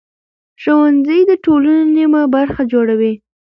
[0.61, 3.13] ښځې د ټولنې نیمه برخه جوړوي.